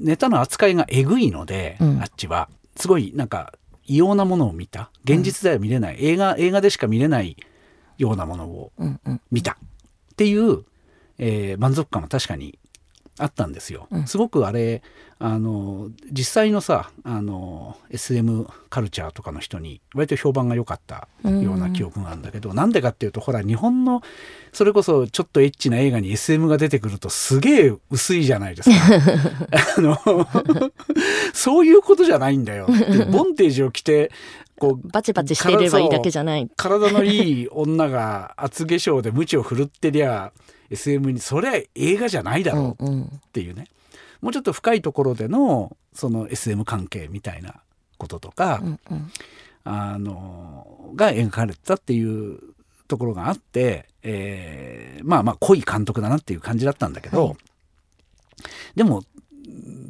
[0.00, 2.48] ネタの扱いがえぐいので、うん、あっちは。
[2.76, 3.52] すごいなんか
[3.84, 4.90] 異様なものを見た。
[5.04, 7.36] 現実では見れない、うん、映画映画でしか見れない
[7.98, 8.72] ようなものを
[9.30, 9.52] 見た。
[9.52, 9.56] っ
[10.16, 10.64] ていう、
[11.18, 12.58] えー、満足感は確かに
[13.20, 13.88] あったんですよ。
[14.06, 14.82] すごくあれ
[15.22, 24.00] あの実際のさあの SM カルチャーとかの人に割と評判が良かったような記憶があるんだけど、うなんでかっていうとほら日本の
[24.52, 28.76] それこそちょっとエッチな映画に SM が出てくるとすげえ薄いじゃないですか。
[29.76, 29.98] あの
[31.34, 32.66] そういうことじゃないんだよ。
[33.12, 34.10] ボンテージを着て
[34.60, 36.48] こうバチバチしてればいいだけじゃない。
[36.54, 40.32] 体のいい女が厚化粧で鞭を振るってりゃ
[40.68, 43.66] SM にそりゃ映画じゃないだろうっていうね、うんうん、
[44.20, 47.54] もうちょっと深いところでのその SM 関係みたいな
[47.96, 49.10] こととか、うんうん、
[49.64, 52.38] あのが描かれてたっていう
[52.86, 57.36] ところがあって、えー、まあまあ濃い監督だなっていう感じだったんだけど、はい、
[58.76, 59.02] でも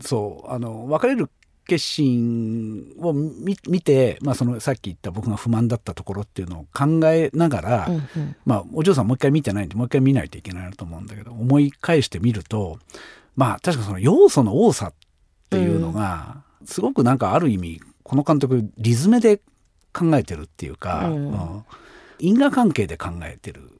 [0.00, 1.28] そうあの別れる
[1.70, 12.80] 決心を見て、まあ、そのさっき言った僕が不満だったところっていうのを考えながら、うんうん、まあ、お嬢さんもう一回見てないんでもう一回見ないといけないなと思うんだけど思い返してみると
[13.36, 14.94] まあ確かその要素の多さっ
[15.48, 19.38] ていうのが、すごくなんかある意味この監督リズムで
[19.92, 21.64] 考えてるっていうか、うん、うん、
[22.18, 23.70] 因果関係で考えてる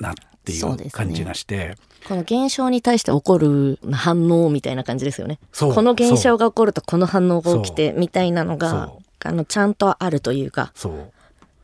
[0.00, 1.74] なっていう感じがして、ね、
[2.08, 5.38] この現象に対して起こる反応みたいな感じですよね。
[5.58, 10.72] この現象が起こるとこの反応が起きてみたいなのがあのちゃんとあるというか。
[10.74, 11.12] そう。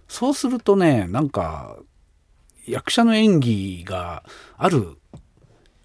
[0.08, 1.76] そうするとねなんか
[2.66, 4.22] 役者の演技が
[4.56, 4.98] ある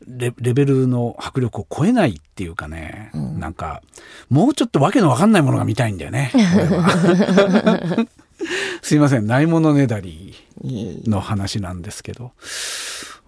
[0.07, 3.81] レベルの迫力を超えないっていうかね、うん、なんか
[4.29, 6.31] もうちょっとわけのわかんないものが見たいんだよね。
[8.81, 10.35] すいませんないものねだり
[11.05, 12.31] の話なんですけど。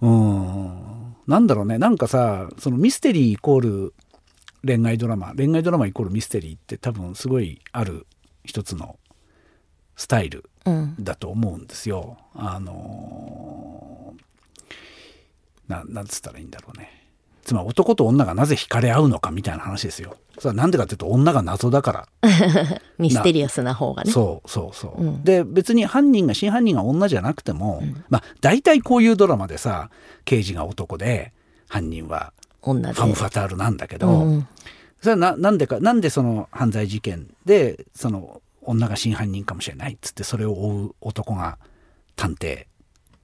[0.02, 1.16] うん。
[1.28, 3.94] なんだろうねなんかさそのミステリーイコール
[4.66, 8.06] 恋愛ドラマ恋愛ドラマイコールミステリーって多分すごいある
[8.44, 8.98] 一つの
[9.96, 10.50] スタイル
[11.00, 12.18] だと思うんですよ。
[12.36, 13.63] うん、あの
[15.68, 17.04] ななんつったらいいんだろうね。
[17.44, 20.16] つまり男と女がなぜ惹かれ合うのかみたいな話ですよ。
[20.40, 22.08] それはなんでかっていうと女が謎だから。
[22.98, 24.12] ミステリアスな方がね。
[24.12, 25.02] そうそうそう。
[25.02, 29.90] うん、で別に犯人が真犯人が女じゃなくても、うん、まあ大体こういうドラマでさ
[30.26, 31.34] 刑事が男で
[31.68, 34.48] 犯人はファム・ファタールなんだけど、うん、
[35.02, 41.58] それはななんでかなんでその犯罪事件でその女が真犯人かもしれないっつってそれを追う男が
[42.16, 42.68] 探偵っ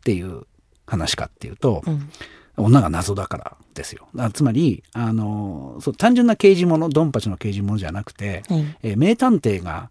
[0.04, 0.44] ていう
[0.90, 1.84] 話かっていうと。
[1.86, 2.10] うん。
[2.58, 4.10] 女が謎だからですよ。
[4.34, 9.90] つまりあのそう単純な刑事物ドンパチの刑事物じゃなくて、はい、えー、名探偵が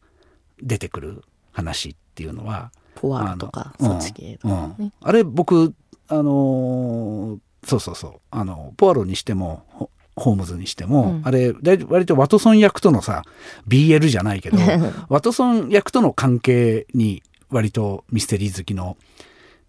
[0.63, 4.75] 出てくる話っていうのはポワーとかそっち系とか、ね。
[4.79, 4.93] うん。
[5.01, 5.75] あれ僕
[6.09, 8.13] あのそうそうそう。
[8.31, 11.55] あのポワロにしてもホームズにしても、うん、あれ
[11.89, 13.23] 割とワトソン役とのさ
[13.67, 14.59] BL じゃないけど
[15.09, 18.97] ワトソン役との関係に割とミステリー好きの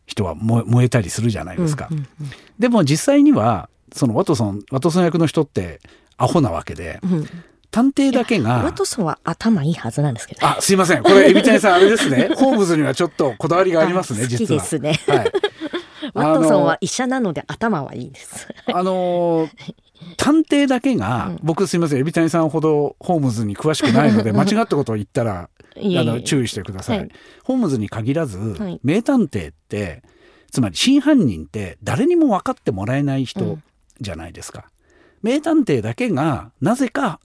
[0.09, 1.87] 人は燃えたりするじゃないですか。
[1.91, 5.79] うんうんうん、でも実際にはそのワトソンワトソン役の人って
[6.17, 7.25] アホなわけで、うん、
[7.71, 8.63] 探偵だけが。
[8.63, 11.03] ワトソンは頭いいはずなんですけど、ね、あ、すいません。
[11.03, 12.29] これ、エビちゃんさん、あれですね。
[12.35, 14.61] ホームズにはちょっとこだわりがありますね、実は。
[14.61, 15.15] 好きですね。
[15.15, 15.31] はい。
[16.13, 18.47] ワトソンは医者なので頭はいいです。
[18.73, 19.49] あのー、
[20.17, 26.99] 探偵だけが、うん、僕すいません、エビちゃんさんほどホームズに詳しくないので、 間違ったことを言ったら、あの、注意してください。
[26.99, 27.09] はい、
[27.43, 30.03] ホームズに限らず、はい、名探偵って、
[30.51, 33.59] つまり真犯人って誰にも分かってもらえない人
[34.01, 34.65] じゃないですか。
[35.23, 37.19] うん、名探偵だけが、なぜか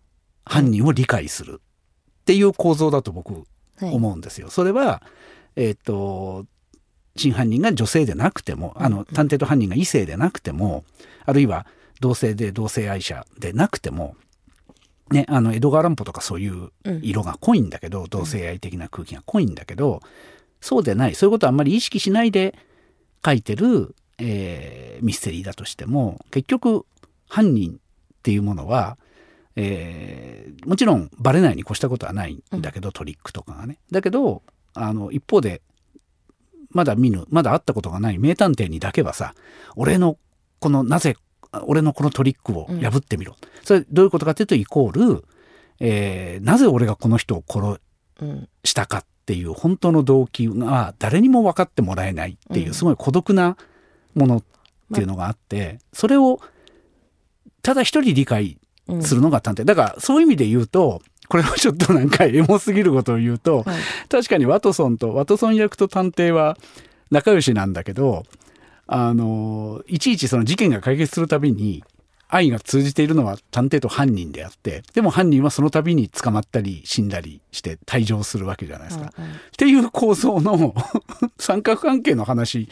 [0.45, 1.61] 犯人を理解する。
[2.23, 3.45] っていう構造だと僕
[3.81, 4.47] 思うんですよ。
[4.47, 5.03] はい、それは、
[5.57, 6.47] えっ、と
[7.17, 10.85] 真犯人が女性でなくてもあの探偵と犯人が異性でなくても
[11.25, 11.67] あるいは
[12.05, 14.15] 同性で同性愛者でなくても、
[15.11, 20.01] ね、あの江戸川乱歩とかそういう色が濃いんだけど、うん、同性愛的な空気が濃いんだけど
[20.61, 21.15] そうでない。
[21.15, 22.55] そういうことをあんまり意識しないで
[23.25, 26.85] 書いてる、えー、ミステリーだとしても結局
[27.27, 27.77] 犯人っ
[28.23, 28.99] ていうものは
[29.57, 33.79] えー、もちろんバレないに越したことはないんだけど、うん、トリックとかがね。
[33.91, 34.43] だけど
[34.75, 35.63] あの一方で
[36.71, 39.35] まだ見ぬまだ会ったことがない名探偵にだけはさ
[39.77, 40.19] 俺の
[40.59, 41.17] このなぜ
[41.67, 45.25] 俺のこのトリックを破ってみろ、うん、それどういうことかっていうとイコール、
[45.81, 47.81] えー、なぜ俺がこの人を殺
[48.65, 53.57] したかっていう本当の動機が誰にも分かってもらえないっていうすごい孤独な
[54.15, 54.43] ものっ
[54.95, 56.41] ていうのがあって、それを
[57.63, 58.59] ただ一人理解
[59.01, 63.77] するのが探偵、うん、だからそういう意味で言うとこれはちょっとなんかエモすぎることを言うと、はい、
[64.09, 66.59] 確かにワトソンとワトソン役と探偵は
[67.11, 68.25] 仲良しなんだけど
[68.87, 71.85] あのいちいちその事件が解決するたびに
[72.29, 79.13] 愛が通じているのは探偵と犯人であってでも犯人はその度に捕まったり死んだりして退場するわけじゃないですか。
[79.17, 80.75] うんうん、っていう構造の
[81.39, 82.69] 三角関係の話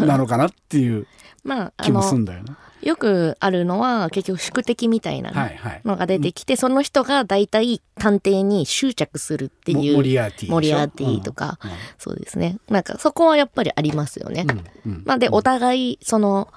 [0.00, 1.06] なのかなっていう
[1.82, 2.58] 気もすんだよな。
[2.82, 5.30] よくあるのは結局宿敵みたいな
[5.84, 12.58] のが出てきて、はいはい、その人が大体探偵に執着するっていうモリアーティモリアーティとか、うんうん、そうですね。
[12.68, 14.46] なんかそこはやっぱりありますよね。
[14.84, 16.48] うんうん、まあ、でお互いその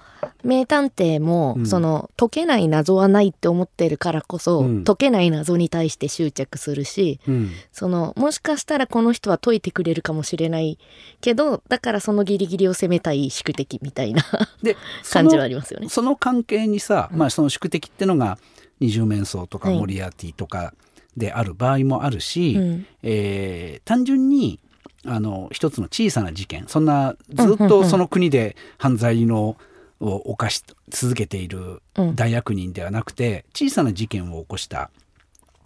[0.43, 10.77] 名探偵も、うん、その解けない謎はないって思ってるからこそ、うん、解けない謎に対して執着するし、うん、そのもしかしたらこの人は解いてくれるかもしれない
[11.21, 14.23] けどだからそのギリギリを攻めたい宿敵みたいな
[14.61, 14.77] で
[15.11, 15.89] 感じはありますよね。
[15.89, 18.37] その関係にさ、まあ、その宿敵ってのが
[18.79, 20.73] 二重面相とかモリアーティとか
[21.15, 24.59] である場合もあるし、はい、えー、単純に
[25.05, 29.55] あの一つの小さな事件そんなずっとその国で犯罪の、
[29.99, 31.81] を犯し続けている
[32.15, 34.91] 大悪人ではなくて、小さな事件を起こした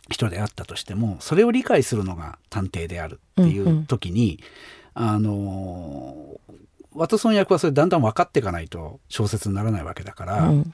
[0.09, 4.39] 人であったとしてもそれを理解するのが探偵であるっていう時に、
[4.95, 5.03] うん。
[5.03, 6.41] うん、あの
[6.93, 10.73] ワトソン役はそれだんだん分かっていかないと小説にならないわけだから、うん、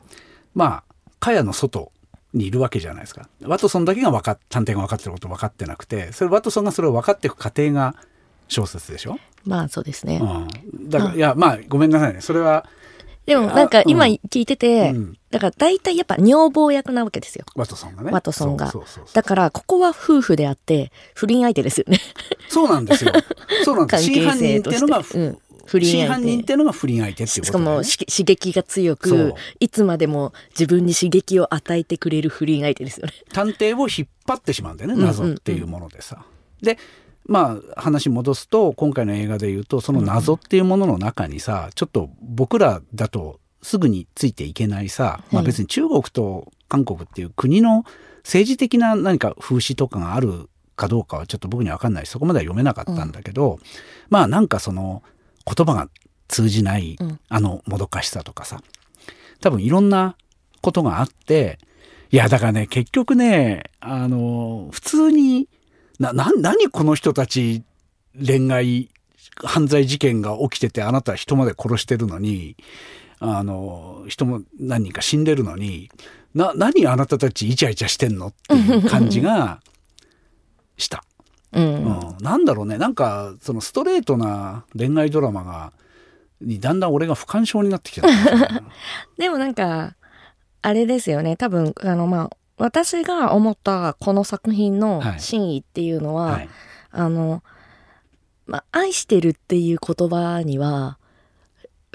[0.53, 0.83] まあ
[1.19, 1.91] 茅の外
[2.33, 3.29] にいるわけじゃないですか。
[3.41, 7.95] ワトソンだけが分か探偵が分かってること分かってなくてそれワトソンがそれを分かっていく過程が
[8.47, 9.17] 小説でしょ。
[9.45, 10.21] まあそうですね。
[10.21, 12.21] うん、だからいやまあごめんなさいね。
[12.21, 12.67] それは
[13.25, 17.45] でもなんか今聞いてて、うん、だから大体やっぱ女房役なわけですよ。
[17.55, 18.11] ワトソンがね。
[18.11, 18.71] ワトソンが。
[19.13, 21.99] だからここは夫婦であって不倫相手ですよね。
[22.49, 23.11] そうなんですよ。
[23.63, 24.03] そうなんです。
[24.03, 36.23] 真犯人っていうのが、うん不倫真犯人っていうのが不倫相手っていうこと、ね、しかも刺激が強くいつまでも自分に刺激を与えてくれる不倫相手ですよね探偵を引っ張ってしまうんだよね謎っていうものでさ、
[36.61, 36.77] で
[37.25, 47.83] まあ話戻すと今回の映画で言うとその謎っていうものの中にさ、ちょっと僕らだとすぐについていけないさ、まあ、別に中国と韓国っていう国の
[48.23, 53.59] 政治的な何か風刺とかがあるかどうかはちょっと僕には分かんないそこまでは読めなかったんだけど、うん、
[54.09, 55.03] まあなんかその
[55.45, 55.89] 言葉が
[56.27, 56.97] 通じない
[57.29, 58.61] あのもどかしさとかさ
[59.41, 60.15] 多分いろんな
[60.61, 61.59] ことがあって
[62.11, 65.47] いやだからね結局ねあの普通に
[65.99, 67.63] な、な、何この人たち
[68.17, 68.89] 恋愛、
[69.43, 72.55] 犯罪事件が起きててあなたは人まで殺してるのに、
[73.19, 75.89] あの、人も何人か死んでるのに、
[76.33, 79.61] な、何あなたたちイチャイチャしてんのっていう感じが
[80.77, 81.03] した。
[81.53, 82.77] うん、うん、なんだろうね。
[82.77, 85.71] なんかそのストレートな恋愛ドラマが
[86.41, 88.07] にだんだん俺が不干渉になってきた
[89.17, 89.95] でもなんか
[90.61, 91.37] あれですよね。
[91.37, 96.49] 多分あのまあ私が思ったこの作品の真意っていうのは、はい、
[96.91, 97.43] あの、
[98.47, 100.97] まあ、愛してるっていう言葉には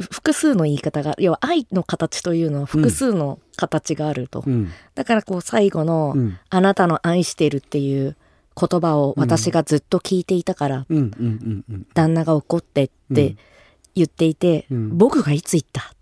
[0.01, 4.71] 複数の言い方が要は愛の形というのは複数の形があると、うん。
[4.95, 6.39] だからこう最後の、うん。
[6.49, 8.17] あなたの愛してる」っていう
[8.59, 11.65] 言葉を私がずっと聞いていたから、うん。
[11.95, 13.37] 旦那が怒ってって
[13.95, 14.97] 言っていて、うん。
[14.97, 15.95] 僕がいつ言った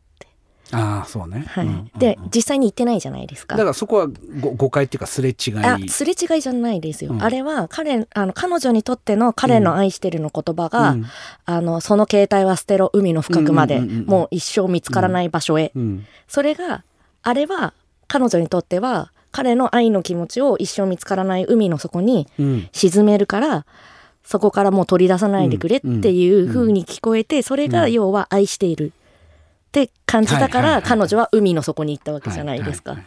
[0.73, 1.67] ああそうね、はい。
[1.67, 1.99] うんうんうん。
[1.99, 3.57] で実際に言ってないじゃないですか。
[3.57, 4.09] だからそこは
[4.41, 5.57] ご誤解っていうかすれ違い。
[5.65, 7.23] あすれ違いじゃないですよ、うん。
[7.23, 11.07] あれは彼あの彼女にとっての彼の愛してるの言葉が、うん。
[11.45, 14.07] あのその携帯は捨てろ海の深くまで、うんうんうんうん。
[14.07, 16.85] もう一生見つからない場所へ、うんそれが
[17.23, 17.73] あれは
[18.07, 22.69] 彼女にとっては彼の愛の気持ちを一生見つからない海の底にうん。
[22.73, 23.67] 沈めるから
[24.25, 28.93] そこからもう取り出さないでくれっていう風に聞こえてそれが要は愛している
[29.69, 32.95] って感じたから彼女は海の底に行ったわけじゃないですか。
[32.95, 33.03] だ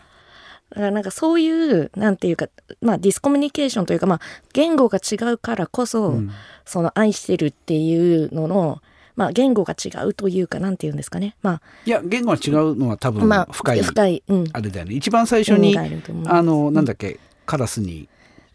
[0.75, 2.47] からなんかそういうなんていうか
[2.81, 4.19] まあディスコミュニケーションというかまあ
[4.53, 6.31] 言語が違うからこそ、うん。
[6.65, 8.81] その愛してるっていうのの
[9.15, 11.35] まあ言語が違うというかなんていうんですかね。
[11.41, 14.95] まいや言語が違うのは多分あまあ深い、深い、うん、あれだよね。
[14.95, 18.07] 一番最初にあのなんだっけカラスに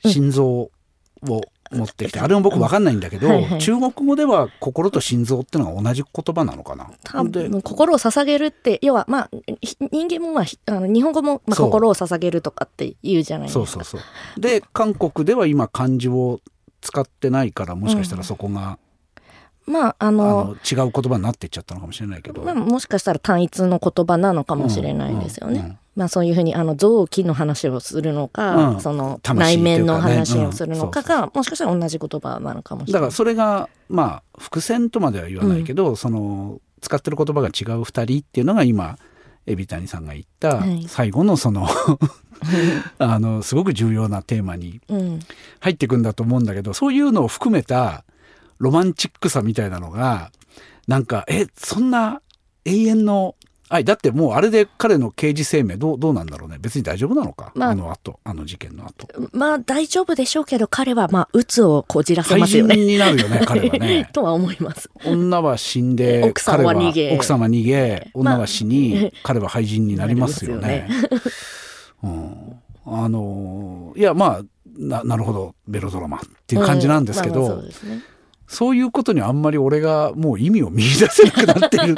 [0.05, 0.71] 心臓を
[1.71, 3.61] 持ってきて、あれも僕わかんないんだけど、はいはい。
[3.61, 6.91] 中国語では心と心臓ってのが同じ言葉なのかな？
[7.05, 13.67] 多で分心を捧げるって要はまあひ人間もまあひあの日本語もまあ心を捧げるとかって言うじゃないですか。
[13.67, 14.41] そうそうそう。
[14.41, 16.41] で韓国では今漢字を
[16.81, 18.79] 使ってないからもしかしたらそこが、
[19.67, 25.59] まあああのの違う言葉になっていっちゃったのかもしれないけど、まあ、もしかしたら単一の言葉なのかもしれないですよね。
[25.59, 28.81] うんうんうんまあそういうふうにあの臓器の話をするのか、うん。
[28.81, 33.01] その内面の話をするのかうんが、もしかしたら同じ言葉なのかもしれない。
[33.01, 38.99] だからそれがまあ伏線とまでは言わないけど、その使ってる言葉が違う二人っていうのが今
[39.47, 40.85] 海老谷さんが言ったはい。
[40.87, 41.67] 最後のその
[42.99, 45.21] あのすごく重要なテーマにうん、
[45.61, 48.05] 入っていくんだと思うんだけどそういうのを含めた
[48.59, 50.31] ロマンチックさみたいなのが
[50.87, 52.21] なんかえそんな
[52.67, 53.35] 永遠の
[53.69, 56.59] 愛だってもうあれで彼の刑事生命どうどうなんだろうね。
[56.61, 57.71] 別に大丈夫なのか、まあ。
[57.71, 59.09] あの後あの事件の後。
[59.33, 62.77] まあ大丈夫でしょうけど彼はまあ鬱をこじらせ廃ますよね。
[62.77, 64.09] 人になるよね彼はね。
[64.15, 64.89] とは思います。
[65.05, 67.09] 女は死んで奥さんは逃げ。
[67.09, 68.37] 彼奥さんは逃げまあ。
[68.37, 70.89] 女は死に、 彼は廃人になりますよね。
[72.03, 74.43] うん、あのいやまあ
[74.79, 75.55] ななるほど。
[75.67, 77.49] ベロドラマっていう感じなんですけど、うん。
[77.49, 78.03] まあまあそうね。
[78.49, 81.97] そういうことにあんまり俺がもう意味を見出せなくなっている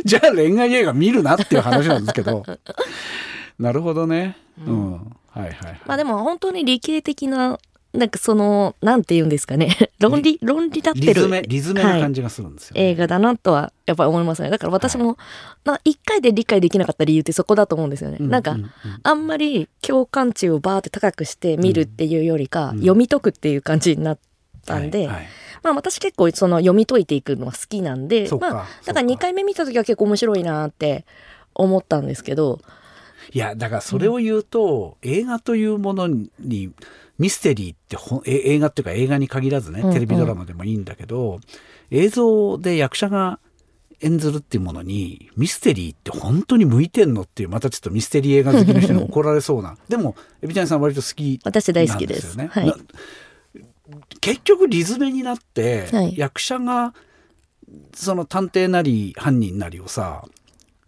[0.04, 2.44] じゃあ恋愛映画見るなっていう話なんですけど。
[3.58, 4.92] なるほどね、うん。
[4.92, 4.98] は
[5.36, 7.58] いはいはい、まあでも本当に理系的な
[7.92, 9.74] なんかそのなんて言うんですかね。
[9.98, 11.06] 論理論理立ってる。
[11.06, 12.90] リズメリズメな感じがするんですよ、ね。
[12.90, 14.50] 映画だなとはやっぱり思いますね。
[14.50, 15.16] だから私も、
[15.64, 18.70] な一回で理解できなかった理由ってそこだと思うんですよね、なんか、うう
[19.02, 24.18] あんまり共感値をバーって高くして見るっていうよりか、うん読み解くっていう感じになっ
[24.66, 24.90] たん。
[24.90, 25.26] で、はいはい
[25.66, 31.04] まあ私結構その読み解いていくのは好きなんでまあだから2回目見た時は結構面白いなって
[31.54, 32.60] 思ったんですけど。
[33.32, 36.70] いやだからそれを言うと、映画というものに
[37.18, 39.92] ミステリーってほ映画っていうか映画に限らずね、うんうん。
[39.92, 41.40] テレビドラマでもいいんだけど
[41.90, 43.40] 映像で役者が
[44.00, 49.76] 演ずるっていうものにミステリーって本当に向いてんのっていうまたちょっとミステリー映画好きの人に怒られそうな。
[49.88, 52.36] でも海老谷さん割と好き私大好きです。
[52.36, 52.66] なんよねはい。
[52.66, 52.76] な
[54.26, 56.18] 結局リズメになって、はい。
[56.18, 56.94] 役者が
[57.94, 60.24] その探偵なり犯人なりをさ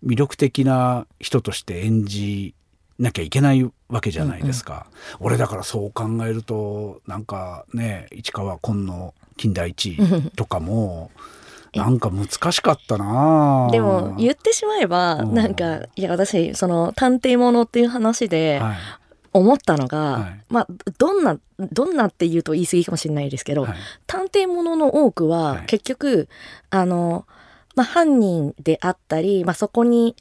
[0.04, 2.54] 魅力的な人として演じ
[2.98, 4.86] なきゃいけないわけじゃないですか、
[5.20, 9.96] 俺だからそう考えるとなんかね市川紺の金田一
[10.34, 11.10] とかも
[11.74, 15.34] なんか難しかったなでも言ってしまえばうん。
[15.34, 18.76] なんかいや私その探偵ものっていう話ではい
[19.32, 20.40] 思ったのが、はい。
[20.48, 20.66] まあ
[20.98, 23.74] どんなどんなって言うと言い過ぎかもしれないですけど、はい。
[24.06, 25.66] 探偵ものの多くははい。
[25.66, 26.28] 結局、
[26.70, 27.26] あの、
[27.74, 30.16] まあ、犯人であったり、まあ、そこに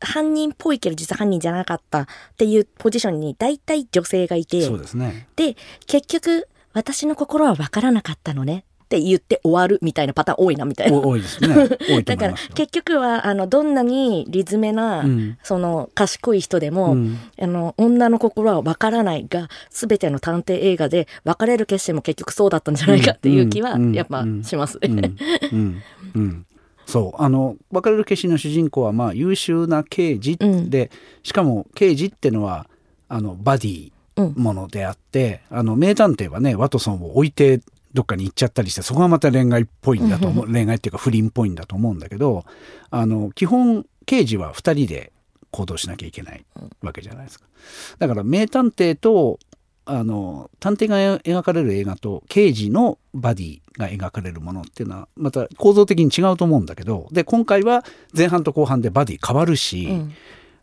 [0.00, 2.06] 犯人っぽいけど実は犯人じゃなかったっ
[2.36, 5.28] ていうポジションに大体女性がいてそうですね。
[5.36, 5.56] で
[5.86, 10.96] 結局私の心は分からなかったのねって言って終わるみたいなパターン多いなみたいな。
[10.96, 11.48] お多いですね。
[12.06, 17.18] だから結局はあのどんなにリズメな、うんその賢い人でも、うん。
[17.40, 24.96] あの女の心は分からないが全ての探偵映画で別れる決心も結局そうだったんじゃないかっていう気はうんやっぱしますうん。
[24.96, 25.12] ね。
[25.52, 25.82] うん。
[26.14, 26.46] うん。
[26.86, 27.22] そう。
[27.22, 30.92] あの別れる決心の主人公はまあ優秀な刑事で、
[31.24, 32.68] しかも刑事ってのは
[33.08, 34.34] あのバディうん。
[34.36, 37.60] ものであって、あの名探偵はねワトソンを置いて
[37.96, 42.44] どっかに行っちゃったりしてそこがまた恋愛っぽいんだと思う恋愛っていうか不倫っぽいんだと思うんだけど
[42.90, 45.12] あの基本刑事は2人で
[45.50, 46.44] 行動しなきゃいけない
[46.82, 47.46] わけじゃないですか。
[47.98, 49.38] だから名探偵と
[49.86, 57.82] あの探偵が描かれる映画と刑事のバディが描かれるものっていうのはまた構造的に違うと思うんだけどで今回は
[58.14, 60.12] 前半と後半でバディ変わるし、うん、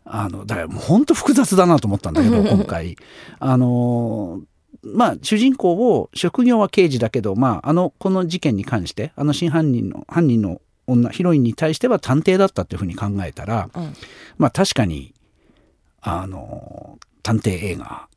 [0.04, 2.96] あのだからもう本当複雑だなと思ったんだけど今回。
[3.40, 4.40] あの
[4.84, 13.94] まあ、主人公を職業は刑事だけど、まあ、あのこの事件に関してあの真犯人の犯人の女ヒロインに対しては探偵だったっていうふうに考えたら、うん、
[14.36, 15.14] まあ確かに
[16.02, 18.08] あの探偵映画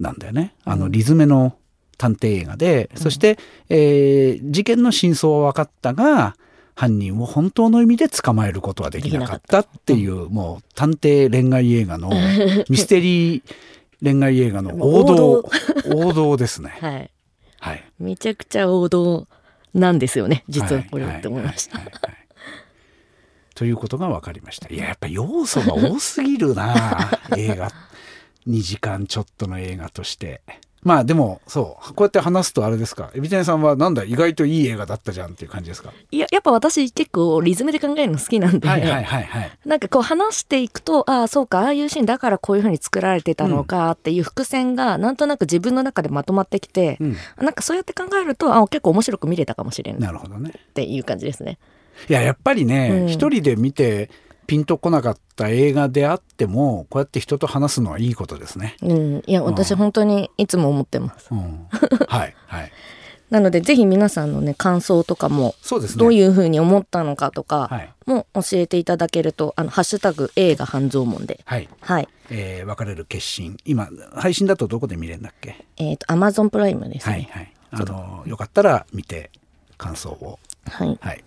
[0.00, 0.54] なんだよね。
[0.64, 1.56] あのリズメの
[1.98, 3.38] 探偵映画で、うん、そして、
[3.68, 6.36] えー、事件の真相は分かったが
[6.74, 12.10] 犯人を本当の意味で捕まえることはできなかったっていう、うん、もう探偵恋愛映画の
[12.68, 13.42] ミステリー
[14.02, 15.50] 恋愛映画の王道。
[15.94, 16.36] 王道。
[16.36, 16.76] ですね。
[16.80, 17.10] はい、
[17.60, 19.26] はい、めちゃくちゃ王道
[19.74, 21.80] なんですよね実はこれって思いました。
[23.54, 24.68] ということが分かりました。
[24.68, 27.70] いややっぱ要素が多すぎるな 映画。
[28.46, 30.42] 2時間ちょっとの映画として。
[30.82, 33.10] まあでもそうこうやって話すとあれですか。
[33.14, 35.92] エビテンさんはなんだ意外といい映画だったじゃんっていう感じですか？
[36.12, 50.52] いややっぱ私結構リズムで考えるの好きなんで、はいはいはいはい、なんかこう話していくとああそうかああいうシーンだからこういうふうに作られてたのかっていう伏線がなんとなく自分の中でまとまってきて、うん、なんかそうやって考えるとあ結構面白く見れたかもしれないなるほどね。
[50.56, 51.58] っていう感じですね。
[52.08, 54.10] いややっぱりね一、うん、人で見て
[54.46, 58.76] ピンとこなかった映画であってもこうやって人と話すのはいいことですね。
[58.82, 61.28] うん、いや私本当にいつも思ってます。
[61.30, 61.66] うん、
[62.08, 62.72] はいはい。
[63.28, 67.68] なのでぜひ皆さんのね感想とかもそうです、ね、どういうふうに思ったのかとか
[68.06, 72.08] も教えていただけると「あのハッシュタグ映画半蔵門で」はい、はい。
[72.30, 73.56] えー、別れる決心。
[73.64, 75.66] 今配信だとどこで見れるんだっけ？
[75.76, 77.52] えっ、ー、とアマゾンプライムです、ね、はいはい。
[77.72, 79.30] あのよかったら見て
[79.76, 80.38] 感想を。
[80.68, 81.24] はい、はい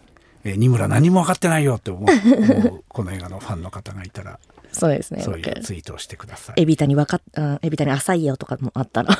[0.49, 4.39] えー、二村何も分かってないよって思う思うこの映画のファンの方がいたら。
[4.71, 5.21] そうですね。
[5.21, 6.61] そういうツイートをしてください。
[6.61, 7.21] エビタに分かっ
[7.61, 9.17] エビタに浅いよとかもあったら、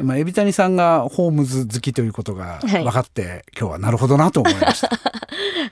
[0.00, 4.90] うん、まあエビタニさんがホームズ好きということが分かって、はい、今日はなるほどなと思いました。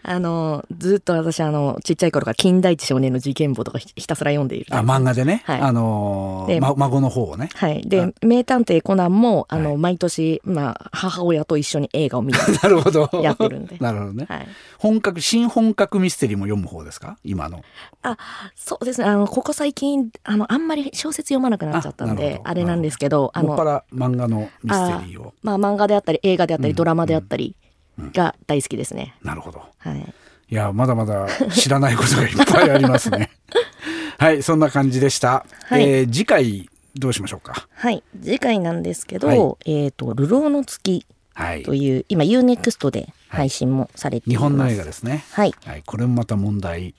[0.03, 4.67] あのずっと私あのちっちゃい頃から金田一少年の事件簿とかひたすら読んでいる。
[4.71, 7.49] あ漫画でね、はい、あのー、ま、孫の方をね。
[7.55, 7.83] はい。
[7.83, 12.39] で名探偵コナンもあの、はい、毎年まあ母親と一緒に映画を見る。
[12.63, 13.09] なるほど。
[13.23, 13.77] やってるんで。
[13.81, 14.49] なるほどね、はい、
[14.79, 17.17] 本格新本格ミステリーも読む方ですか？
[17.25, 17.63] 今の。
[18.03, 18.19] あ
[18.55, 23.57] そうですねあのここ最近あのあんまり小説読まなくなっちゃったんであれなんですけどあの
[23.93, 27.57] 漫画のミステリーをまあ漫画であったり映画であったり、ドラマであったり、
[27.99, 29.17] が大好きですね。
[29.23, 29.63] なるほど。
[29.79, 30.15] はい。
[30.51, 33.31] いやまだまだ知らないことがいっぱいありますね。
[34.19, 35.47] はいそんな感じでした。
[35.65, 37.69] はい、えー、次回どうしましょうか？
[37.75, 39.39] はい次回なんですけど、はい、
[39.71, 41.07] えっ、ー、と流浪の月
[41.65, 45.25] という、はい、今 UNEXT で配信もされています、日本の映画ですね。
[45.33, 45.55] はい。
[45.65, 46.95] はい、これもまた問題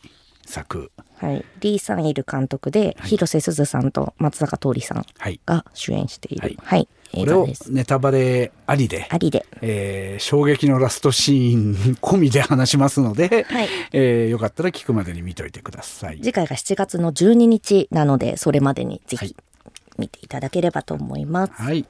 [0.45, 0.91] 作。
[1.17, 5.05] はい、リー・サンイル監督で、はい、広瀬すずさんと松坂桃李さん
[5.45, 13.69] が主演している、はい、はい、これをネタバレありでありで、えー、衝撃のラストシーン込みで話しますので、はい。
[13.93, 16.17] えー、よかったら聞くまでに見といてください。
[16.17, 19.35] 次回が7月の12日なのでそれまでにぜひ
[19.97, 21.53] 見ていただければと思います。
[21.53, 21.85] はい、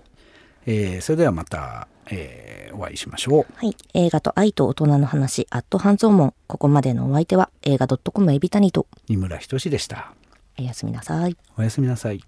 [0.65, 3.45] えー、それではまた、えー、お会いしましょう。
[3.55, 3.75] はい。
[3.93, 6.33] 映画と愛と大人の話、アット半蔵門。
[6.47, 10.13] ここまでのお相手は、映画 .com エビタニと、井村仁でした。
[10.59, 11.35] おやすみなさい。
[11.57, 12.23] おやすみなさい。